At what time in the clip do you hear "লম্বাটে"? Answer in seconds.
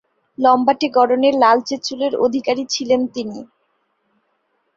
0.37-0.87